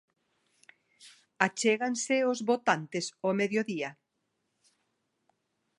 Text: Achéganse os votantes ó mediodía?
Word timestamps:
Achéganse 1.47 2.15
os 2.31 2.39
votantes 2.49 3.05
ó 3.27 3.29
mediodía? 3.41 3.89